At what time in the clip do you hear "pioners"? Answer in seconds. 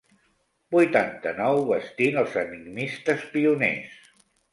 3.35-3.93